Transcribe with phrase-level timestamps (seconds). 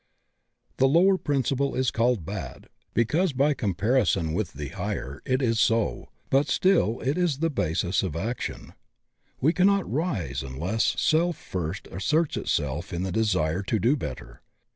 [0.77, 5.59] The lower principle is called bad because by compari son with the higher it is
[5.59, 8.73] so, but still it is the basis of action.
[9.39, 14.41] We cannot rise unless self first asserts itself in the desire to do better.